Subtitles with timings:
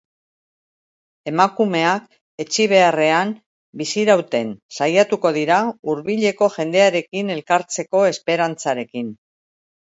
[1.31, 2.07] Emakumeak
[2.43, 3.35] etsi beharrean
[3.83, 5.61] bizirauten saiatuko dira
[5.93, 9.17] hurbileko jendearekin elkartzeko esperantzarekin.